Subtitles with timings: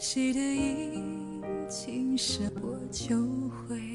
[0.00, 3.16] 谁的阴晴深我就
[3.50, 3.87] 会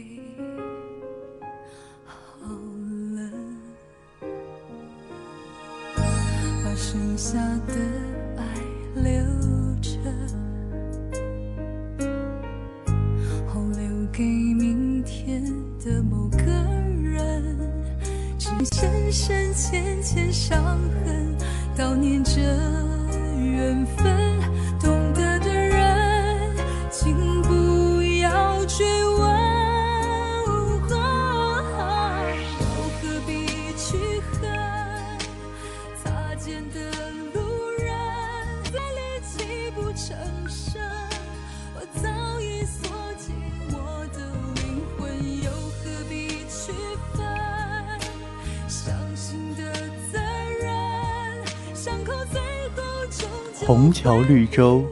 [53.53, 54.83] 虹桥绿洲，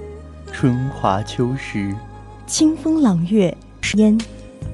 [0.51, 1.93] 春华秋实，
[2.45, 3.55] 清风朗月
[3.95, 4.17] 烟，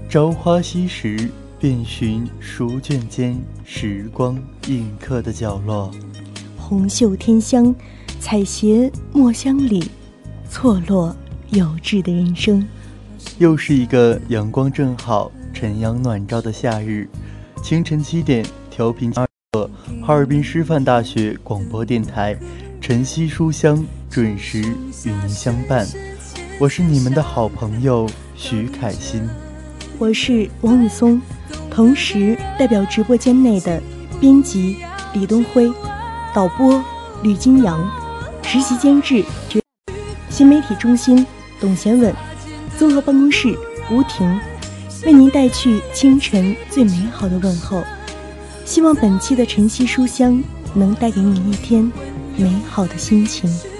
[0.07, 3.35] 朝花夕拾，遍寻书卷间
[3.65, 4.37] 时光
[4.67, 5.91] 印刻的角落。
[6.57, 7.73] 红袖添香，
[8.19, 9.89] 采撷墨香里
[10.49, 11.15] 错落
[11.49, 12.67] 有致的人生。
[13.39, 17.09] 又是一个阳光正好、晨阳暖照的夏日，
[17.63, 19.69] 清晨七点，调频二赫，
[20.03, 22.37] 哈尔滨师范大学广播电台。
[22.87, 25.85] 晨曦书香准时与您相伴，
[26.57, 29.27] 我是你们的好朋友徐凯欣，
[29.99, 31.21] 我是王宇松，
[31.69, 33.83] 同时代表直播间内的
[34.21, 34.77] 编辑
[35.11, 35.69] 李东辉、
[36.33, 36.81] 导播
[37.23, 37.91] 吕金阳、
[38.43, 39.21] 实习监制
[40.29, 41.27] 新媒体中心
[41.59, 42.15] 董贤稳、
[42.77, 43.53] 综合办公室
[43.91, 44.39] 吴婷，
[45.05, 47.83] 为您带去清晨最美好的问候。
[48.63, 50.41] 希望本期的晨曦书香
[50.73, 51.91] 能带给你一天。
[52.37, 53.76] 美好的心情。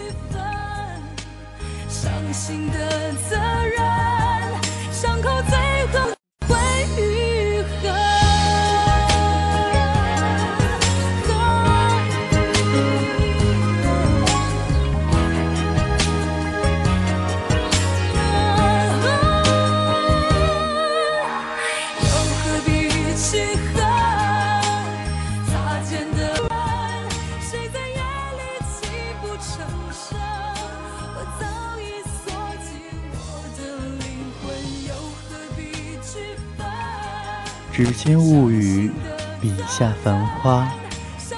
[37.88, 38.92] 纸间物语，
[39.40, 40.70] 笔下繁花，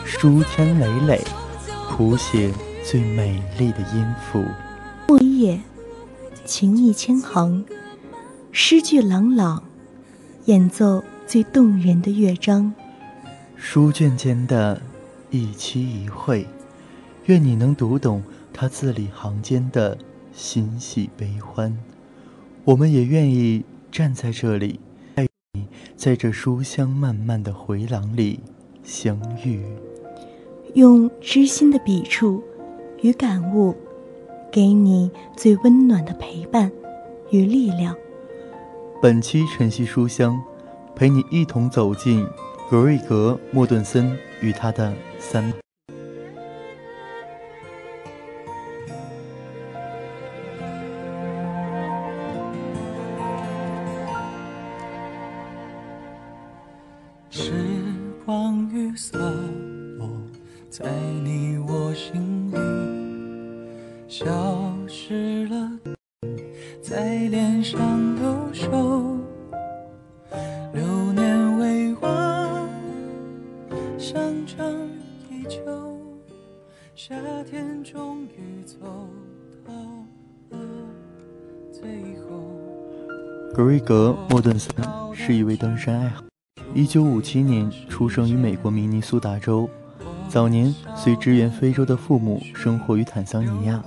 [0.04, 1.22] 书签累累，
[1.92, 2.52] 谱写
[2.84, 4.44] 最美丽的音符。
[5.08, 5.62] 墨一页，
[6.46, 7.64] 情意千行，
[8.52, 9.62] 诗句朗朗，
[10.46, 12.74] 演奏最动人的乐章。
[13.56, 14.82] 书卷间的
[15.30, 16.48] 一期一会，
[17.26, 19.96] 愿你能读懂他字里行间的
[20.34, 21.78] 欣喜悲欢。
[22.64, 24.80] 我们也愿意站在这里，
[26.00, 28.40] 在在这书香漫漫的回廊里
[28.86, 29.62] 相遇，
[30.74, 32.42] 用知心的笔触
[33.02, 33.76] 与感悟，
[34.50, 36.72] 给你最温暖的陪伴
[37.32, 37.94] 与力量。
[39.02, 40.42] 本期晨曦书香，
[40.96, 42.26] 陪你一同走进
[42.70, 45.54] 格瑞格·莫顿森与他的三。
[75.50, 75.60] 秋
[76.94, 78.78] 夏天终于走。
[81.72, 82.38] 最后
[83.52, 84.72] 格瑞格·莫顿森
[85.12, 86.28] 是一位登山爱好者。
[86.76, 89.68] 1957年出生于美国明尼苏达州，
[90.28, 93.84] 早年随支援非洲的父母生活于坦桑尼亚。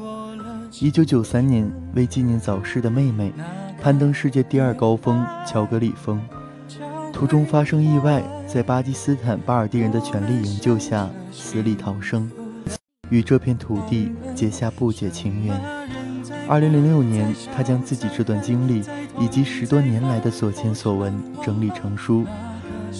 [0.73, 3.33] 1993年，为纪念早逝的妹妹，
[3.81, 6.21] 攀登世界第二高峰乔格里峰，
[7.23, 12.29] 途中发生意外，在巴基斯坦巴尔蒂人的全力营救下死里逃生，
[13.11, 15.57] 与这片土地结下不解情缘。
[16.49, 18.83] 二零零六年，他将自己这段经历
[19.21, 22.27] 以及十多年来的所见所闻整理成书。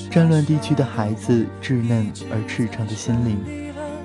[0.09, 3.37] 战乱地区的孩子稚嫩而赤诚的心灵，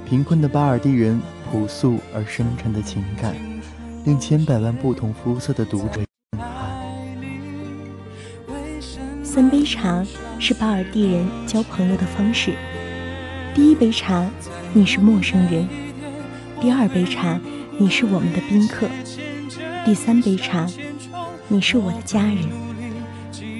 [0.03, 1.21] 贫困的巴尔蒂人
[1.51, 3.35] 朴素而深沉的情感，
[4.03, 6.01] 令千百万不同肤色的读者
[9.37, 10.03] 三杯茶
[10.39, 12.55] 是巴尔蒂人交朋友的方式。
[13.53, 14.27] 第一杯茶，
[14.73, 15.67] 你是陌生人；
[16.59, 17.39] 第二杯茶，
[17.77, 18.87] 你是我们的宾客。
[19.85, 20.65] 第三杯茶，
[21.49, 22.49] 你是我的家人，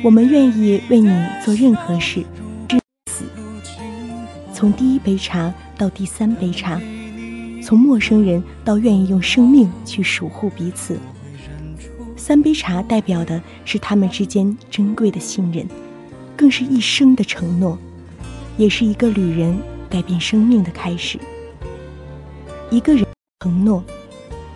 [0.03, 1.15] 我们愿意为你
[1.45, 2.25] 做任何事，
[2.67, 2.79] 至
[3.11, 3.25] 死。
[4.51, 6.81] 从第一杯茶到第三杯茶，
[7.61, 10.97] 从陌生人到愿意用生命去守护彼此。
[12.27, 15.65] 三杯茶代表的是他们之间珍贵的信任，
[16.35, 17.77] 更是一生的承诺，
[18.57, 19.57] 也是一个旅人
[19.89, 21.17] 改变生命的开始。
[22.69, 23.05] 一个人
[23.39, 23.81] 承诺。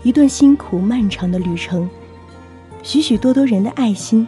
[0.03, 1.89] 一段辛苦漫长的旅程，
[2.83, 4.27] 许许多多人的爱心，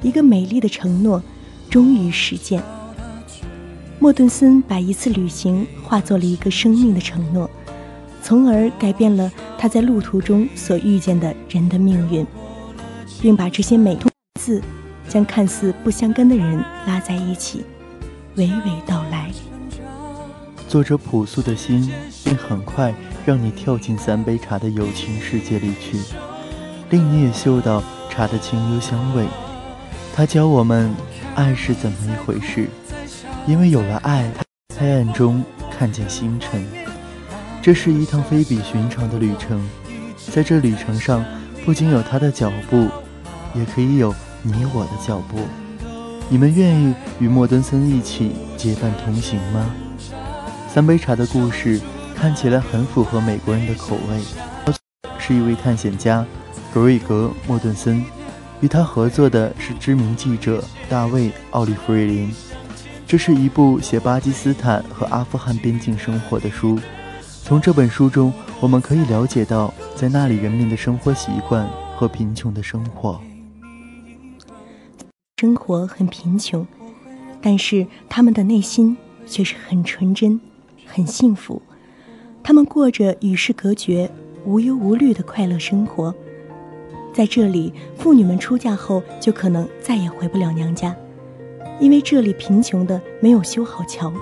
[0.00, 1.22] 一个美丽的承诺，
[1.68, 2.62] 终于实现。
[3.98, 7.50] 莫顿森把一次旅行化作了一个生命的承诺，
[8.22, 12.26] 从而改变了他在路途中所遇见的人的命运，
[13.20, 14.10] 并把这些美通
[14.40, 14.62] 字
[15.08, 17.64] 将看似不相干的人拉在一起，
[18.36, 19.30] 娓娓道来。
[20.68, 21.90] 作者朴素的心，
[22.24, 22.94] 并很快。
[23.26, 25.98] 让你跳进三杯茶的友情世界里去，
[26.88, 29.26] 令你也嗅到茶的清幽香味。
[30.14, 30.94] 他教我们，
[31.34, 32.68] 爱是怎么一回事。
[33.46, 34.32] 因为有了爱，
[34.78, 36.66] 黑暗中看见星辰。
[37.60, 39.62] 这是一趟非比寻常的旅程，
[40.32, 41.22] 在这旅程上，
[41.66, 42.88] 不仅有他的脚步，
[43.58, 45.38] 也可以有你我的脚步。
[46.28, 49.66] 你们愿意与莫敦森一起结伴同行吗？
[50.68, 51.80] 三杯茶的故事。
[52.20, 54.74] 看起来很符合美国人的口味，
[55.20, 56.26] 是一位探险家
[56.74, 58.04] 格瑞格·莫顿森，
[58.60, 62.28] 与他合作的是知名记者大卫·奥利弗瑞林。
[63.06, 66.76] 这是一部写巴基斯坦和阿富汗边境生活的书。
[67.44, 73.20] 从这本书中，我们可以了解到在那里人民的生活习惯和贫穷的生活。
[75.40, 76.66] 生活很贫穷，
[77.40, 80.40] 但是他们的内心却是很纯真、
[80.84, 81.62] 很幸福。
[82.42, 84.10] 他们过着与世隔绝、
[84.44, 86.12] 无忧无虑的快乐生活。
[87.14, 90.92] 在这里，妇女们出嫁后就可能再也回不了娘家，
[91.78, 94.12] 因为这里贫穷的没有修好桥。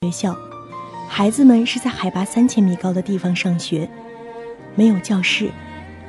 [0.00, 0.34] 学校，
[1.06, 3.86] 孩子们是在海拔三千米高的地方上学，
[4.74, 5.50] 没有教室，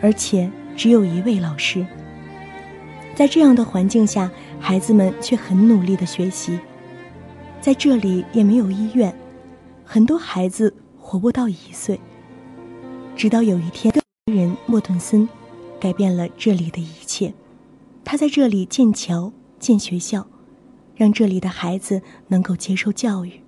[0.02, 1.86] 而且只有一位老师。
[3.20, 6.58] 在这样的环境下，孩子们却很努力的学习。
[7.60, 9.14] 在这里也没有医院。
[9.84, 12.00] 很多孩子活不到一岁。
[13.18, 13.94] 直到有一天，
[14.32, 15.28] 人莫顿森
[15.82, 17.34] 改变了这里的一切。
[18.06, 20.26] 他在这里建桥、建学校，
[20.96, 23.42] 让这里的孩子能够接受教育。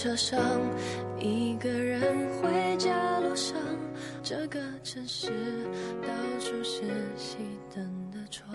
[0.00, 0.38] 车上，
[1.18, 2.00] 一个人
[2.40, 3.58] 回家路上，
[4.22, 5.26] 这个城市
[6.00, 6.84] 到处是
[7.18, 7.38] 熄
[7.74, 8.48] 灯的窗。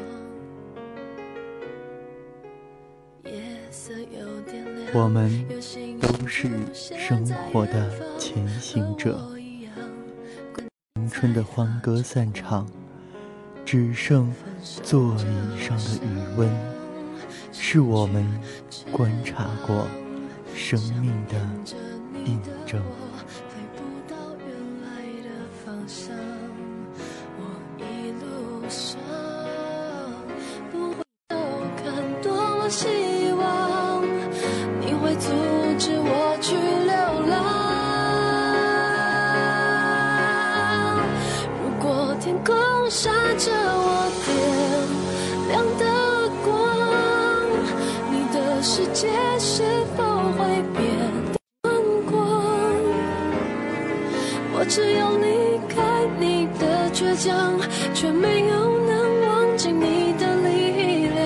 [3.25, 5.45] 夜色有点亮，我们
[6.00, 9.19] 都是生活的前行者。
[10.95, 12.65] 青春的欢歌散场，
[13.65, 14.33] 只剩
[14.81, 16.50] 座椅上的余温，
[17.51, 18.25] 是我们
[18.93, 19.85] 观察过
[20.63, 21.36] 生命的
[22.25, 22.82] 印证。
[57.23, 57.59] 的倔强，
[57.93, 61.23] 却没有能忘记你的力量。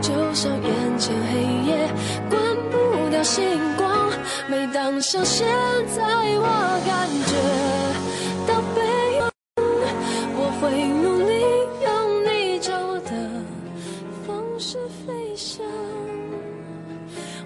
[0.00, 1.88] 就像眼前黑夜
[2.28, 3.44] 关不掉星
[3.76, 4.10] 光，
[4.48, 5.46] 每当像现
[5.94, 7.32] 在，我感觉
[8.46, 9.30] 到悲伤，
[10.36, 10.62] 我会
[11.02, 11.32] 努力
[11.84, 11.88] 用
[12.24, 13.10] 你教我的
[14.26, 15.64] 方式飞翔。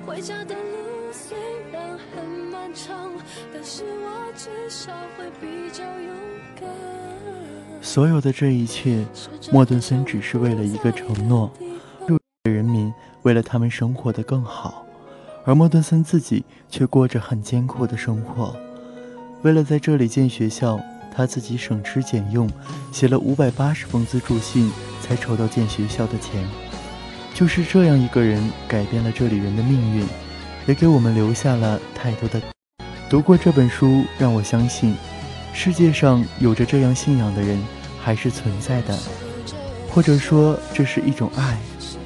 [0.06, 1.36] 回家的路虽
[1.72, 3.12] 然很漫长，
[3.52, 6.14] 但是我至少会比较勇
[6.58, 6.66] 敢。
[7.86, 9.06] 所有的这一切，
[9.52, 11.48] 莫顿森只是为了一个承诺：
[12.42, 14.84] 人民为了他们生活的更好，
[15.44, 18.56] 而莫顿森自己却过着很艰苦的生活。
[19.42, 20.80] 为了在这里建学校，
[21.14, 22.50] 他自己省吃俭用，
[22.90, 24.68] 写了五百八十封资助信，
[25.00, 26.44] 才筹到建学校的钱。
[27.34, 30.04] 就是这样一个人，改变了这里人的命运，
[30.66, 32.42] 也给我们留下了太多的。
[33.08, 34.96] 读过这本书，让我相信，
[35.54, 37.56] 世界上有着这样信仰的人
[38.06, 38.96] 还是存在的，
[39.90, 41.58] 或者说这是一种爱，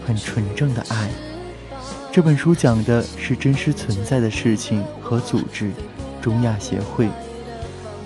[0.07, 1.11] 很纯正的爱。
[2.11, 5.71] 这本书讲的是真实存在的事情和组织——
[6.23, 7.07] 中亚协会。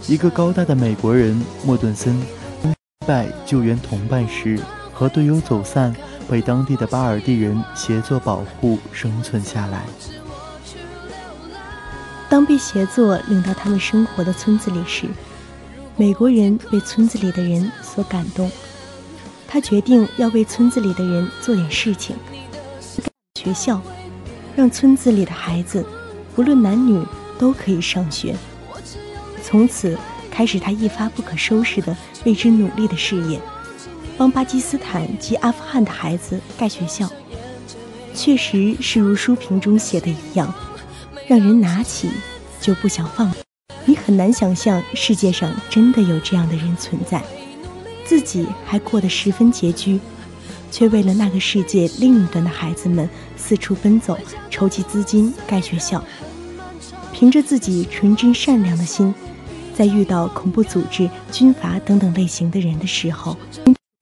[0.08, 2.20] 一个高大的美国人莫顿森，
[2.64, 2.74] 失
[3.06, 4.58] 败救援同伴时
[4.92, 5.94] 和队友走散，
[6.28, 9.84] 被当地的巴尔蒂人协作保护生存下来。
[12.28, 15.06] 当被协作领到他们生活的村子里时，
[15.96, 18.50] 美国人被村子里的人所感动，
[19.46, 22.16] 他决定要为村子里的人做点事情。
[23.36, 23.80] 学校，
[24.56, 25.86] 让村子里的孩子，
[26.34, 27.00] 不论男女，
[27.38, 28.34] 都可以上学。
[29.40, 29.96] 从此
[30.32, 33.40] 开始，他一发不可收拾的为之努力的事业，
[34.18, 37.08] 帮巴基斯坦及阿富汗的孩子盖学校。
[38.16, 40.52] 确实是如书评中写的一样，
[41.28, 42.10] 让人拿起
[42.60, 43.32] 就不想放。
[43.87, 47.23] 你很难想象世界上真的有这样的人存在，
[48.04, 50.00] 自己还过得十分拮据，
[50.71, 54.18] 却为了那个世界另一端的孩子们四处奔走，
[54.50, 56.02] 筹集资金盖学校。
[57.12, 59.14] 凭着自己纯真善良的心，
[59.75, 63.37] 在遇到恐怖组织、军阀等等类型的人的时候，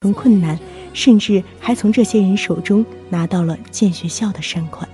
[0.01, 0.59] 从困难，
[0.93, 4.89] 甚至还从这些人手中拿到了建学校的善款。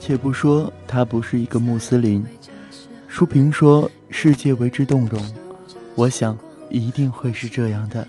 [0.00, 2.24] 且不说他不是一个穆斯林，
[3.08, 5.20] 书评说世界为之动容，
[5.96, 6.38] 我想
[6.68, 8.06] 一定会是这样的。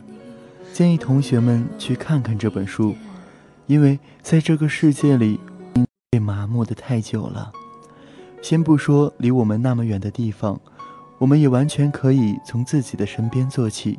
[0.71, 2.93] 建议同学们去看看这本书，
[3.65, 5.39] 因为在这个世界里，
[6.11, 7.51] 被麻木的太久了。
[8.41, 10.59] 先不说离我们那么远的地方，
[11.17, 13.97] 我们也完全可以从自己的身边做起。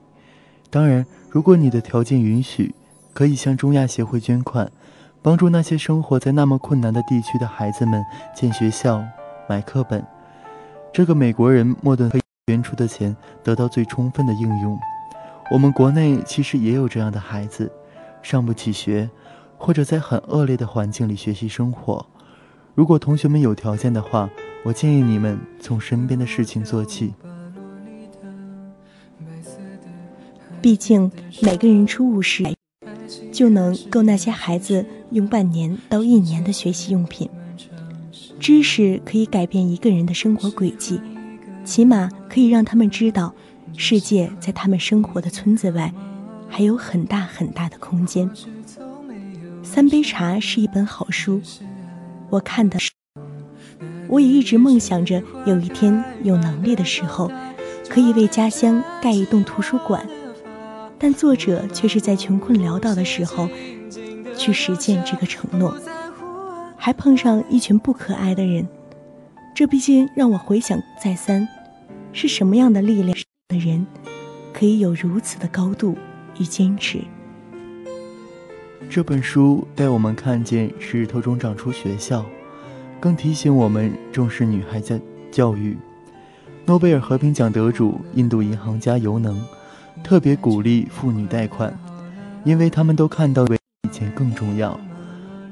[0.69, 2.73] 当然，如果你的条件允许，
[3.13, 4.71] 可以向中亚协会捐款，
[5.23, 9.03] 帮助那些生活在那么困难的地区的孩子们建学校、
[9.49, 10.05] 买课本。
[10.93, 12.11] 这个美国人莫顿
[12.49, 14.79] 捐出的钱得到最充分的应用。
[15.51, 17.71] 我们国内其实也有这样的孩子，
[18.23, 19.09] 上不起学，
[19.57, 22.05] 或者在很恶劣的环境里学习生活。
[22.75, 24.29] 如果同学们有条件的话，
[24.65, 27.15] 我建议你们从身边的事情做起。
[30.61, 32.45] 毕竟每个人出五十，
[33.33, 37.31] 就能够那些孩子用半年到一年的学习用品。
[38.41, 40.99] 知识可以改变一个人的生活轨迹，
[41.63, 43.35] 起码可以让他们知道，
[43.77, 45.93] 世界在他们生活的村子外，
[46.49, 48.31] 还有很大很大的空间。
[49.63, 51.43] 三杯茶是一本好书，
[52.31, 52.79] 我看的，
[54.09, 57.31] 我也一直梦想着有一天有能力的时候，
[57.91, 60.09] 可以为家乡盖一栋图书馆。
[60.99, 63.49] 但作者却是在穷困潦倒的时候，
[64.35, 65.77] 去实践这个承诺，
[66.83, 68.67] 还碰上一群不可爱的人，
[69.55, 71.47] 这毕竟让我回想再三，
[72.11, 73.15] 是什么样的力量
[73.49, 73.87] 的人，
[74.51, 75.95] 可以有如此的高度
[76.39, 77.03] 与坚持？
[78.89, 82.25] 这本书带我们看见石头中长出学校，
[82.99, 84.99] 更提醒我们重视女孩子
[85.31, 85.77] 教育。
[86.65, 89.39] 诺贝尔和平奖得主印度银行家尤能，
[90.03, 91.79] 特别鼓励妇女贷款，
[92.43, 93.59] 因为他们都看到比
[93.93, 94.81] 钱更重要。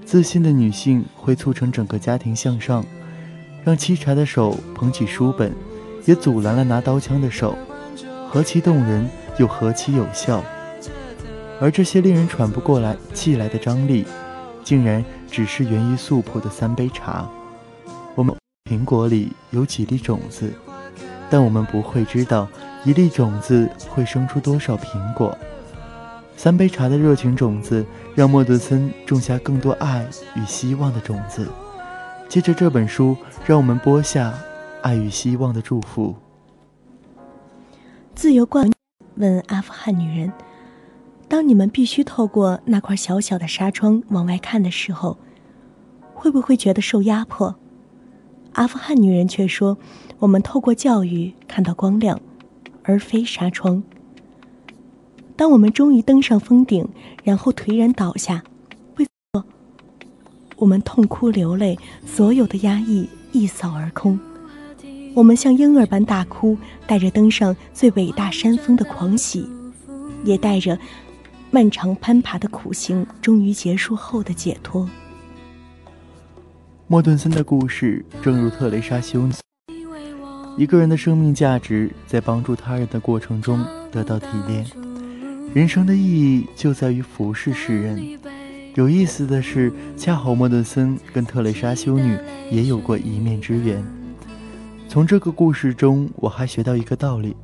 [0.08, 2.82] 自信的女性会促成整个家庭向上，
[3.62, 5.52] 让沏茶的手捧起书本，
[6.06, 7.54] 也阻拦了拿刀枪的手，
[8.26, 9.06] 何其动人，
[9.38, 10.42] 又何其有效。
[11.60, 14.06] 而这些令人喘不过来气来的张力，
[14.64, 17.28] 竟然只是源于素朴的三杯茶。
[18.14, 18.34] 我们
[18.64, 20.50] 苹果里有几粒种子。
[21.28, 22.48] 但我们不会知道，
[22.82, 25.36] 一粒种子会生出多少苹果。
[26.38, 31.49] 三杯茶的热情种子，让莫德森种下更多爱与希望的种子。
[32.28, 34.33] 借着这本书，让我们播下
[34.80, 36.14] 爱与希望的祝福。
[38.14, 38.71] 自由冠
[39.16, 40.33] 问阿富汗女人
[41.26, 45.18] ：“当你们必须透过那块小小的纱窗往外看的时候，
[46.14, 47.57] 会不会觉得受压迫？”
[48.54, 49.76] 阿富汗女人却说。
[50.21, 52.21] 我们透过教育看到光亮，
[52.83, 53.83] 而非纱窗。
[55.38, 56.85] 当我们终于登上峰顶，
[57.23, 58.42] 然后颓然倒下，
[58.97, 59.07] 会
[60.57, 64.18] 我们痛哭流泪，所有的压抑一扫而空。
[65.14, 69.49] 我们像婴儿般大哭，带着登上最伟大山峰的狂喜，
[70.25, 70.76] 也带着
[71.52, 74.90] 漫长攀爬的苦行终于结束后的解脱。
[76.88, 79.33] 莫顿森的故事，正如特蕾莎修女。
[80.57, 84.66] 一个人的生命价值在帮助他人的过程中得到提炼，
[85.54, 88.18] 人生的意义就在于服侍世人。
[88.74, 92.16] 有意思的是，恰好莫顿森跟特蕾莎修女
[92.50, 93.82] 也有过一面之缘。
[94.88, 97.34] 从这个故事中，我还学到一个道理：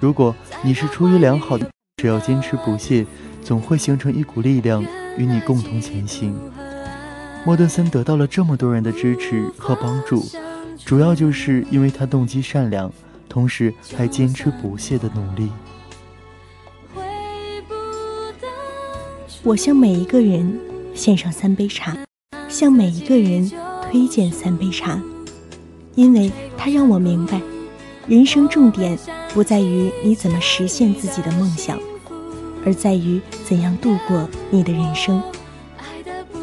[0.00, 3.06] 如果你是出于良好的，只要坚持不懈，
[3.42, 4.84] 总会形成一股力量
[5.16, 6.34] 与你共同前行。
[7.44, 10.24] 莫顿森得到了这么多人的支持和帮助。
[10.84, 12.90] 主要就是因为他动机善良，
[13.28, 15.50] 同时还坚持不懈的努力。
[19.44, 20.58] 我向每一个人
[20.94, 21.94] 献上三杯茶，
[22.48, 23.50] 向每一个人
[23.82, 24.98] 推荐三杯茶，
[25.94, 27.38] 因为它让我明白，
[28.06, 28.98] 人生重点
[29.34, 31.78] 不在于你怎么实现自己的梦想，
[32.64, 35.22] 而在于怎样度过你的人生。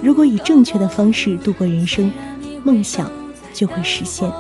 [0.04, 2.12] 如果以正确的方式度过人生，
[2.64, 3.12] 梦想。
[3.54, 4.32] 就会实现。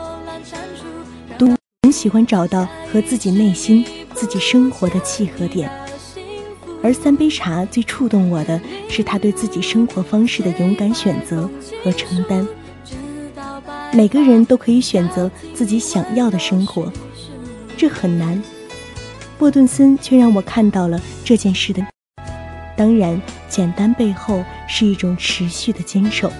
[1.37, 1.45] 读
[1.83, 5.69] 很喜欢找到和自己内心、自己生活的契合点，
[6.83, 11.49] 而三杯茶最触动我的是他对自己生活方式的勇敢选择
[11.83, 12.47] 和承担。
[13.93, 16.91] 每个人都可以选择自己想要的生活，
[17.77, 18.41] 这很难。
[19.37, 21.85] 莫顿森却让我看到了这件事的，
[22.77, 26.31] 当然，简单背后是一种持续的坚守，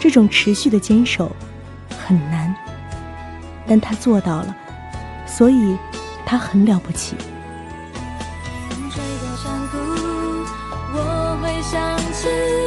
[0.00, 1.30] 这种持续的坚守。
[2.06, 2.52] 很难，
[3.66, 4.56] 但他做到了，
[5.26, 5.76] 所以
[6.26, 7.14] 他很了不起。
[11.70, 12.59] 想起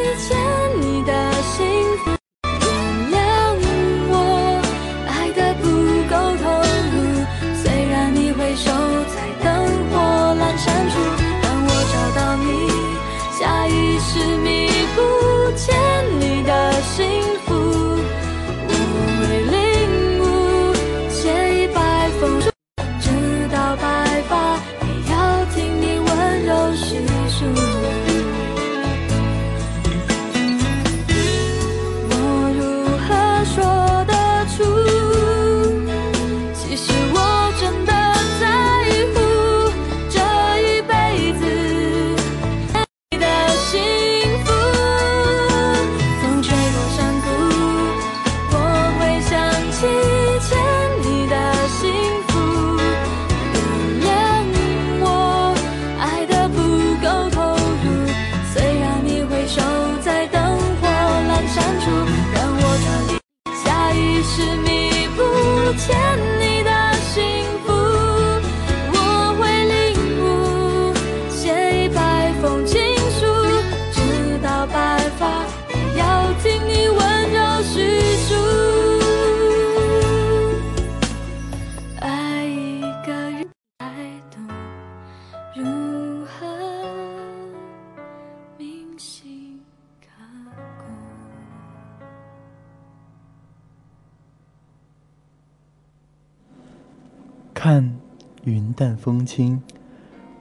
[98.74, 99.62] 淡风轻，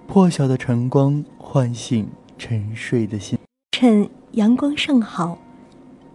[0.06, 3.38] 破晓的晨光唤醒沉睡的心。
[3.72, 5.38] 趁阳光尚好，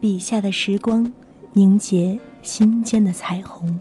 [0.02, 1.14] 笔下的时光
[1.54, 3.80] 凝结心间的彩虹。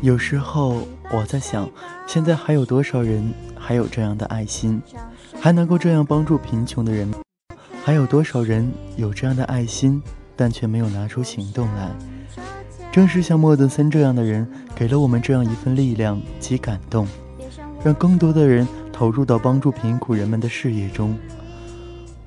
[0.00, 1.68] 有时候我在想，
[2.06, 4.80] 现在还有多少人还有这样的爱心，
[5.40, 7.12] 还能够这样帮助贫穷的人？
[7.84, 10.00] 还有多少人有这样的爱心，
[10.36, 11.90] 但却没有拿出行动来？
[12.92, 17.06] 正是像莫德森这样的人，给了我们这样一份力量及感动，
[17.84, 21.16] 让更多的人投入到帮助贫苦人们的事业中。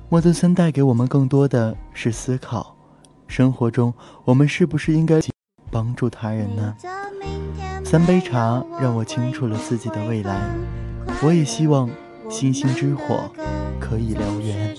[0.08, 2.76] 莫德森带给我们更多的是思考：
[3.26, 3.92] 生活中
[4.24, 5.20] 我们是不是应该
[5.68, 6.76] 帮助他人呢？
[7.84, 10.48] 三杯茶让我清楚了自己的未来，
[11.22, 11.90] 我也希望
[12.30, 13.28] 星星之火
[13.80, 14.76] 可以燎原。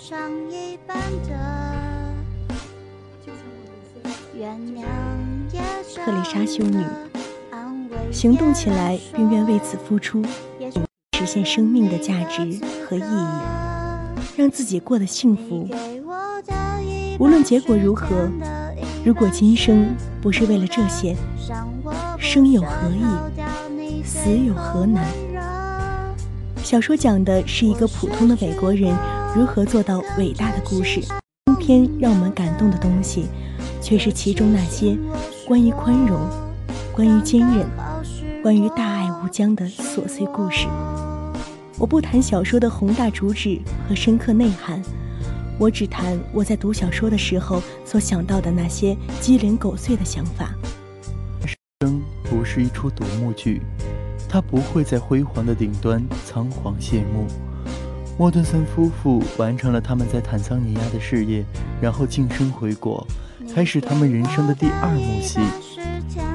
[6.06, 6.86] 特蕾莎修女，
[8.14, 10.24] 行动起来并愿为此付出，
[11.18, 12.44] 实现生命的价值
[12.88, 13.67] 和意义，
[14.36, 15.68] 让自己过得幸福。
[17.20, 18.30] 无论结果如何，
[19.04, 21.16] 如果今生不是为了这些。
[22.20, 25.06] 生有何意，死有何难？
[26.64, 28.94] 小说讲的是一个普通的美国人
[29.36, 31.00] 如何做到伟大的故事。
[31.46, 33.28] 偏偏让我们感动的东西，
[33.82, 34.98] 却是其中那些
[35.48, 36.20] 关于宽容、
[36.94, 37.66] 关于坚韧、
[38.44, 40.68] 关于大爱无疆的琐碎故事。
[41.80, 44.82] 我不谈小说的宏大主旨和深刻内涵，
[45.60, 50.52] 我只谈我在读小说的时候所想到的那些鸡零狗碎的想法。
[51.44, 53.62] 人生不是一出独幕剧，
[54.28, 57.28] 它不会在辉煌的顶端仓皇谢幕。
[58.18, 61.46] 莫顿森夫妇完成了他们在坦桑尼亚的事业，
[61.80, 63.06] 然后晋升回国，
[63.54, 65.40] 开始他们人生的第二幕戏。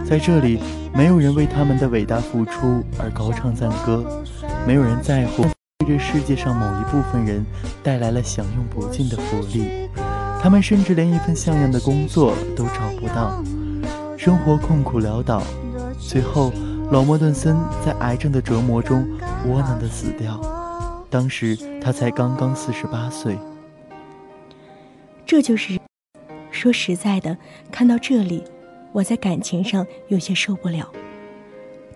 [0.05, 0.61] 在这里，
[0.95, 4.23] 没有人为他们的伟大付出而高唱赞歌，
[4.67, 5.49] 没有人在乎为
[5.87, 7.45] 这世界上某一部分人
[7.83, 9.89] 带来了享用不尽的福利，
[10.41, 13.43] 他们甚至连一份像样的工作都找不到。
[14.17, 15.43] 生活困苦潦倒，
[15.99, 16.53] 最后
[16.93, 19.05] 老莫顿森在癌症的折磨中
[19.49, 20.41] 窝囊的死掉。
[21.11, 23.37] 当时他才刚刚四十八岁。
[25.27, 25.77] 这就是
[26.53, 27.37] 说实在的，
[27.73, 28.45] 看到这里，
[28.93, 30.89] 我在感情上有些受不了。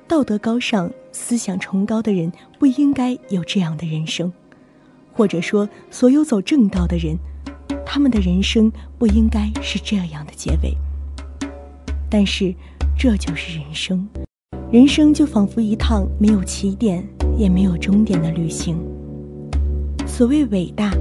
[0.09, 4.33] 道德高尚、思想崇高的人不应该有这样的人生，
[5.13, 7.19] 或者说，所有走正道的人，
[7.85, 10.77] 他们的人生不应该是这样的结尾。
[12.09, 12.55] 但是，
[12.97, 14.09] 这就是人生，
[14.71, 17.05] 人生就仿佛一趟没有起点
[17.37, 18.79] 也没有终点的旅行。
[20.07, 20.93] 所谓伟大、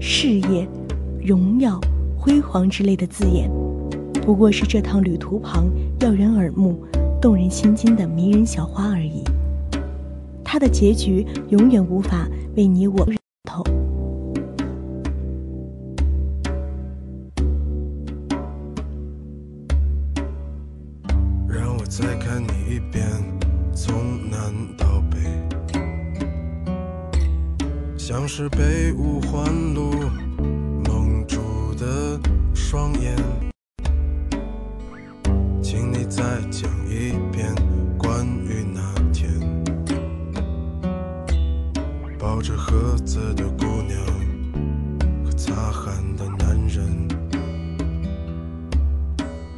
[0.00, 0.66] 事业、
[1.22, 1.78] 荣耀、
[2.18, 3.50] 辉煌之类的字眼，
[4.22, 5.66] 不过是这趟旅途旁
[6.00, 6.82] 耀人耳目、
[7.24, 9.24] 动人心惊的迷人小花而已。
[10.44, 13.08] 它的结局永远无法为你我
[13.44, 13.64] 透。
[21.88, 23.06] 再看你一遍，
[23.72, 25.16] 从南到北，
[27.96, 29.92] 像是被五环路
[30.86, 31.38] 蒙住
[31.78, 32.20] 的
[32.52, 33.16] 双眼。
[42.44, 43.98] 着盒子的姑娘
[45.24, 47.08] 和擦汗的男人。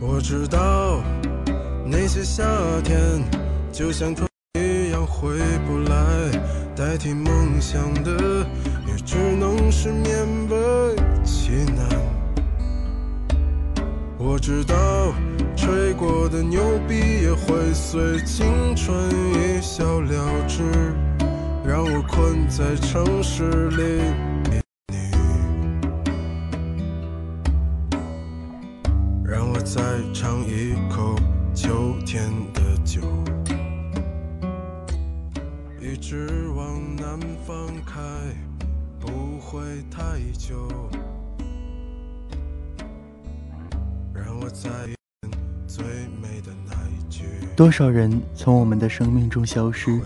[0.01, 1.03] 我知道。
[1.85, 2.45] 那些夏
[2.85, 2.97] 天，
[3.73, 5.97] 就像春一样回不来，
[6.77, 8.47] 代替梦想的，
[8.87, 11.89] 也只能是勉为其难。
[14.17, 15.13] 我知道，
[15.57, 18.97] 吹过的牛逼也会随青春
[19.35, 20.63] 一笑了之，
[21.67, 24.01] 让我困在城市里。
[29.25, 29.83] 让我再
[30.15, 31.17] 尝一口
[31.53, 33.03] 秋天的酒，
[35.81, 38.01] 一直往南方开，
[39.01, 40.69] 不会太久。
[44.15, 44.71] 让我再
[45.67, 45.85] 最
[46.23, 47.25] 美的那一句
[47.57, 50.01] 多少人从我们的生命中消失？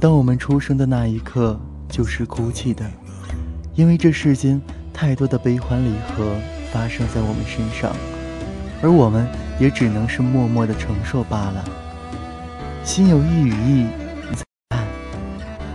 [0.00, 2.90] 当我们出生的那一刻，就是哭泣的，
[3.74, 4.58] 因为这世间
[4.94, 6.34] 太多的悲欢离合
[6.72, 7.94] 发生在我们身上，
[8.82, 11.62] 而我们也只能是默默的承受罢了。
[12.82, 13.86] 心有一羽翼，
[14.70, 14.78] 在；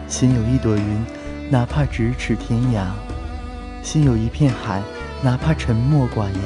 [0.07, 1.05] 心有一朵云，
[1.51, 2.87] 哪怕咫尺天涯；
[3.83, 4.81] 心有一片海，
[5.21, 6.41] 哪怕沉默寡言。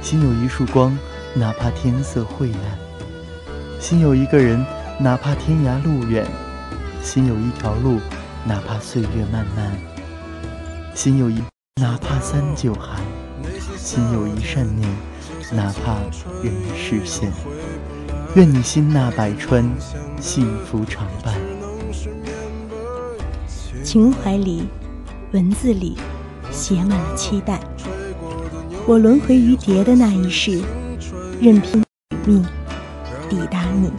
[0.00, 0.96] 心有一束光，
[1.34, 4.64] 哪怕天色晦暗；心有一个人，
[4.98, 6.24] 哪怕天涯路远；
[7.02, 7.98] 心有一条路，
[8.46, 9.72] 哪怕岁月漫漫；
[10.94, 11.42] 心有一，
[11.80, 13.00] 哪怕三九寒；
[13.76, 14.88] 心有一善念，
[15.50, 15.96] 哪怕
[16.44, 17.30] 人世现。
[18.36, 19.68] 愿你心纳百川，
[20.20, 21.34] 幸福常伴。
[23.82, 24.62] 情怀里，
[25.32, 25.98] 文字里，
[26.52, 27.60] 写满了期待。
[28.86, 30.62] 我轮回于蝶的那一世，
[31.40, 32.46] 任凭雨蜜
[33.28, 33.90] 抵达你。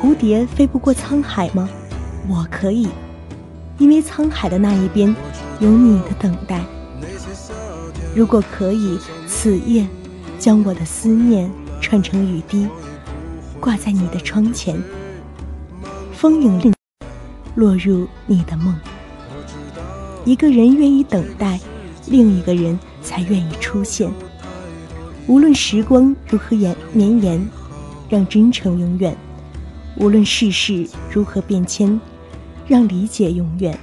[0.00, 1.68] 蝴蝶飞不过沧海吗？
[2.28, 2.88] 我可以，
[3.78, 5.14] 因为沧海的那一边
[5.60, 6.62] 有你的等待。
[8.14, 9.86] 如果可以，此夜
[10.38, 12.66] 将我的思念串成雨滴，
[13.60, 14.80] 挂在你的窗前，
[16.12, 16.72] 风影令
[17.54, 18.74] 落入你的梦。
[20.24, 21.58] 一个人愿意等待，
[22.06, 22.78] 另一个人。
[23.00, 24.10] 才愿意出现。
[25.26, 27.48] 无论时光如何延绵延，
[28.06, 29.14] 让真诚永远；
[30.00, 32.00] 无论世事如何变迁，
[32.68, 33.74] 让理解永远；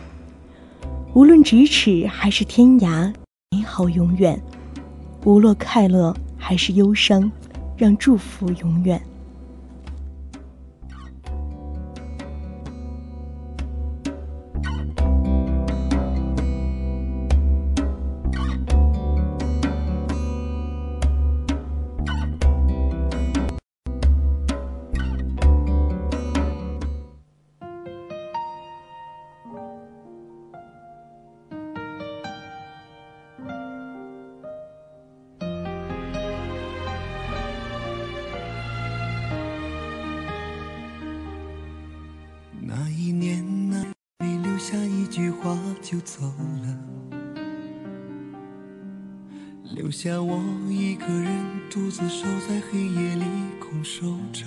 [1.13, 3.13] 无论咫尺还是天涯，
[3.51, 4.37] 美好永远；
[5.25, 7.29] 无论快乐还是忧伤，
[7.75, 9.01] 让祝福永远。
[49.73, 53.25] 留下我一个人独自守在黑夜里
[53.59, 54.45] 空守着，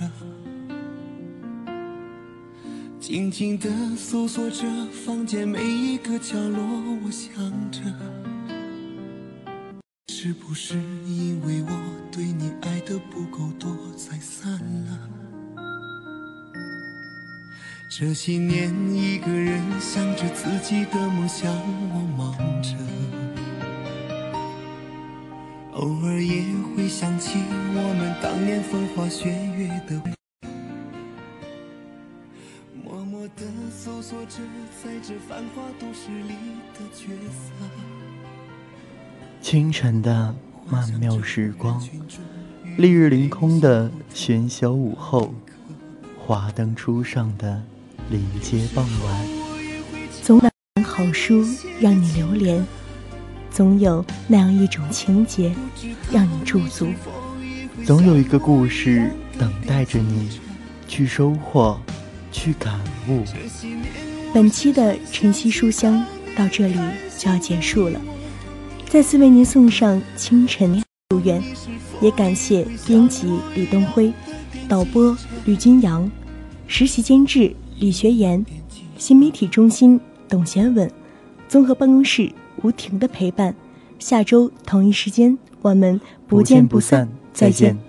[2.99, 4.63] 静静地搜索着
[5.05, 6.61] 房间每一个角落，
[7.03, 7.31] 我想
[7.69, 7.81] 着，
[10.07, 11.69] 是不是因为我
[12.11, 15.09] 对你爱的不够多才散了？
[17.97, 21.51] 这些年，一个人想着自己的梦想，
[21.91, 22.69] 我忙着，
[25.79, 26.43] 偶尔也
[26.75, 27.39] 会想起
[27.73, 29.95] 我们当年风花雪月的，
[32.83, 34.39] 默默地搜索着
[34.83, 36.33] 在这繁华都市里
[36.73, 37.65] 的角色。
[39.41, 40.35] 清晨的
[40.69, 41.81] 曼妙时光，
[42.75, 45.33] 丽日凌空的喧嚣午后，
[46.17, 47.63] 华灯初上的。
[48.09, 49.27] 临街傍晚，
[50.23, 51.45] 总有本好书
[51.79, 52.65] 让你流连，
[53.51, 55.53] 总有那样一种情节
[56.11, 56.87] 让你驻足，
[57.85, 60.39] 总有一个故事等待着你
[60.87, 61.79] 去收获，
[62.31, 63.23] 去感悟。
[64.33, 66.75] 本期的晨曦书香到这里
[67.17, 67.99] 就要结束了，
[68.87, 71.41] 再次为您送上清晨祝愿，
[72.01, 74.13] 也感谢编辑李东辉、
[74.67, 76.09] 导播吕金阳、
[76.67, 77.55] 实习监制。
[77.79, 78.45] 李学言，
[78.97, 80.91] 新媒体中心董贤稳，
[81.47, 82.29] 综合办公室
[82.63, 83.55] 吴婷的陪伴。
[83.97, 87.09] 下周同一时间，我们不见不散。
[87.33, 87.88] 再见。